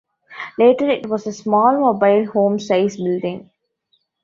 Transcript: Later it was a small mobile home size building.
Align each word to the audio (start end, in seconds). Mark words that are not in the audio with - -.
Later 0.57 0.89
it 0.89 1.05
was 1.05 1.27
a 1.27 1.31
small 1.31 1.79
mobile 1.79 2.25
home 2.25 2.57
size 2.57 2.97
building. 2.97 3.51